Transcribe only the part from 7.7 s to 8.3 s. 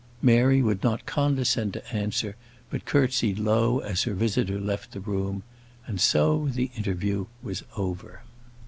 over.